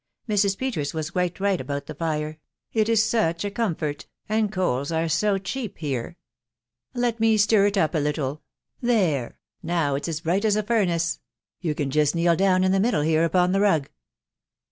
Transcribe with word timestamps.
Mrs. 0.27 0.57
Peters 0.57 0.95
was 0.95 1.11
quite 1.11 1.39
right 1.39 1.61
about 1.61 1.85
the 1.85 1.93
fire.... 1.93 2.39
it 2.73 2.89
is 2.89 3.03
such 3.03 3.45
a 3.45 3.51
comfort! 3.51 4.07
and 4.27 4.51
coals 4.51 4.91
are 4.91 5.07
so 5.07 5.37
cheap 5.37 5.77
here...• 5.77 6.17
Let 6.99 7.19
me 7.19 7.37
stir 7.37 7.67
it 7.67 7.77
up 7.77 7.93
a 7.93 7.99
little.... 7.99 8.41
there, 8.81 9.37
now 9.61 9.93
it's 9.93 10.07
as 10.07 10.21
bright 10.21 10.43
as 10.43 10.55
a 10.55 10.63
furnace; 10.63 11.19
you 11.59 11.75
can 11.75 11.91
just 11.91 12.15
kneel 12.15 12.35
down 12.35 12.63
in 12.63 12.71
the 12.71 12.79
middle 12.79 13.03
here 13.03 13.23
upon 13.23 13.51
the 13.51 13.59
rug." 13.61 13.91